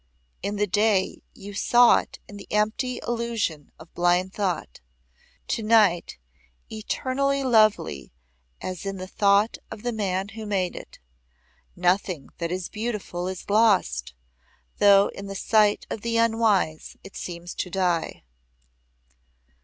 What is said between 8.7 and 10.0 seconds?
in the thought of the